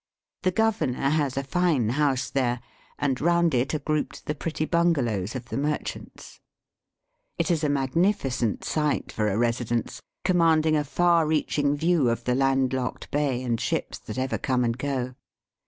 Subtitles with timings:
[0.41, 2.59] The governor has a fine house there,
[2.97, 6.39] and round it are grouped the pretty bungalows of the merchants.
[7.37, 12.33] It is a magnificent site for a residence, commanding a far reaching view of the
[12.33, 15.13] land locked bay and ships that ever come and go.